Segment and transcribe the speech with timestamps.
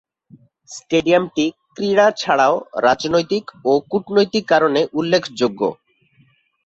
[0.69, 1.45] স্টেডিয়ামটি
[1.75, 2.55] ক্রীড়া ছাড়াও
[2.83, 5.61] রাজনৈতিক ও কূটনৈতিক কারণে উল্লেখযোগ্য।